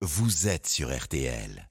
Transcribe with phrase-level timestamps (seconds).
[0.00, 1.68] vous êtes sur RTL.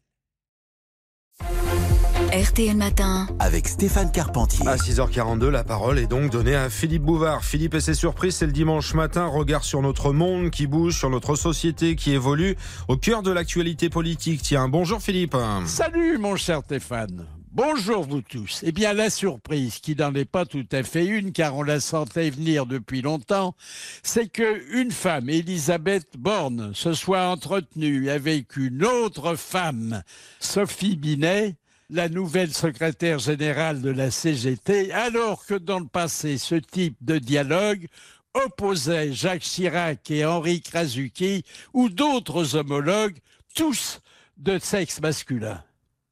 [2.33, 3.25] RTL Matin.
[3.39, 4.67] Avec Stéphane Carpentier.
[4.67, 7.45] À 6h42, la parole est donc donnée à Philippe Bouvard.
[7.45, 9.27] Philippe et ses surprises, c'est le dimanche matin.
[9.27, 12.57] Regard sur notre monde qui bouge, sur notre société qui évolue,
[12.89, 14.41] au cœur de l'actualité politique.
[14.41, 15.37] Tiens, bonjour Philippe.
[15.65, 17.25] Salut mon cher Stéphane.
[17.53, 18.59] Bonjour vous tous.
[18.63, 21.79] Eh bien la surprise, qui n'en est pas tout à fait une, car on la
[21.79, 23.55] sentait venir depuis longtemps,
[24.03, 30.03] c'est que une femme, Elisabeth Borne, se soit entretenue avec une autre femme,
[30.39, 31.55] Sophie Binet,
[31.89, 37.17] la nouvelle secrétaire générale de la CGT, alors que dans le passé, ce type de
[37.17, 37.87] dialogue
[38.33, 43.17] opposait Jacques Chirac et Henri Krasuki ou d'autres homologues,
[43.55, 44.01] tous
[44.35, 45.63] de sexe masculin.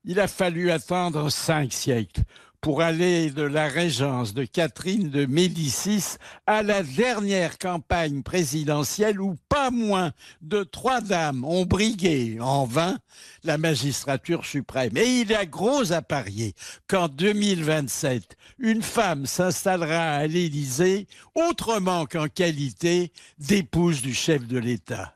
[0.07, 2.21] Il a fallu attendre cinq siècles
[2.61, 9.35] pour aller de la régence de Catherine de Médicis à la dernière campagne présidentielle où
[9.49, 12.99] pas moins de trois dames ont brigué en vain
[13.43, 14.95] la magistrature suprême.
[14.95, 16.53] Et il a gros à parier
[16.87, 25.15] qu'en 2027, une femme s'installera à l'Élysée autrement qu'en qualité d'épouse du chef de l'État.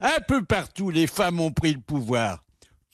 [0.00, 2.44] Un peu partout, les femmes ont pris le pouvoir.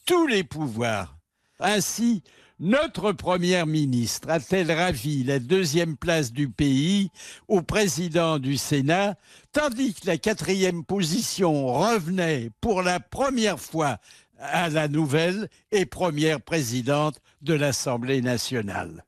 [0.04, 1.19] Tous les pouvoirs.
[1.61, 2.22] Ainsi,
[2.58, 7.11] notre première ministre a-t-elle ravi la deuxième place du pays
[7.48, 9.16] au président du Sénat,
[9.53, 13.98] tandis que la quatrième position revenait pour la première fois
[14.38, 19.05] à la nouvelle et première présidente de l'Assemblée nationale.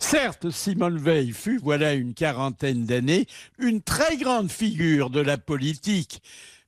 [0.00, 3.26] Certes, Simone Veil fut, voilà une quarantaine d'années,
[3.58, 6.22] une très grande figure de la politique,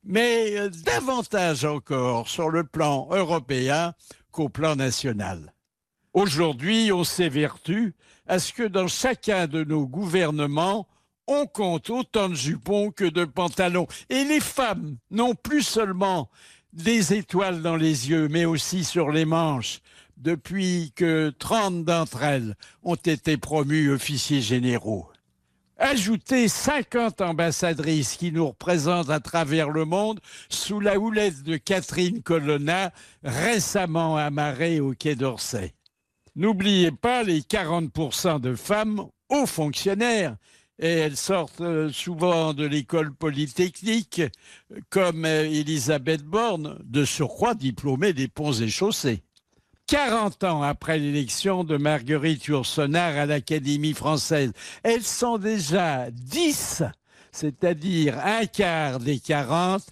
[0.06, 3.92] mais euh, davantage encore sur le plan européen
[4.30, 5.52] qu'au plan national.
[6.14, 7.94] Aujourd'hui, on s'évertue
[8.26, 10.86] à ce que dans chacun de nos gouvernements,
[11.26, 13.86] on compte autant de jupons que de pantalons.
[14.08, 16.30] Et les femmes n'ont plus seulement
[16.72, 19.80] des étoiles dans les yeux, mais aussi sur les manches,
[20.16, 25.08] depuis que 30 d'entre elles ont été promues officiers généraux.
[25.78, 32.22] Ajoutez 50 ambassadrices qui nous représentent à travers le monde sous la houlette de Catherine
[32.22, 32.92] Colonna,
[33.22, 35.74] récemment amarrée au Quai d'Orsay.
[36.34, 40.36] N'oubliez pas les 40% de femmes hauts fonctionnaires.
[40.78, 44.20] Et elles sortent euh, souvent de l'école polytechnique,
[44.90, 49.22] comme euh, Elisabeth Borne, de surcroît diplômée des ponts et chaussées.
[49.86, 54.52] 40 ans après l'élection de Marguerite Yourcenar à l'Académie française,
[54.82, 56.82] elles sont déjà 10,
[57.30, 59.84] c'est-à-dire un quart des 40,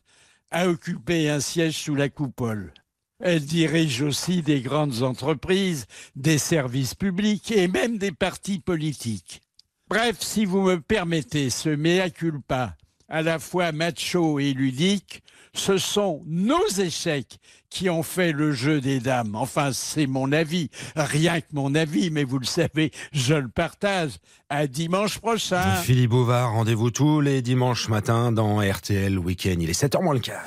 [0.51, 2.73] à occuper un siège sous la coupole.
[3.21, 9.43] Elle dirige aussi des grandes entreprises, des services publics et même des partis politiques.
[9.89, 12.77] Bref, si vous me permettez ce mea culpa,
[13.09, 15.23] à la fois macho et ludique,
[15.55, 17.39] ce sont nos échecs
[17.71, 19.35] qui ont fait le jeu des dames.
[19.35, 24.13] Enfin, c'est mon avis, rien que mon avis, mais vous le savez, je le partage.
[24.49, 25.77] À dimanche prochain.
[25.77, 29.57] Philippe Bouvard, rendez-vous tous les dimanches matins dans RTL Week-end.
[29.59, 30.45] Il est 7h moins le quart.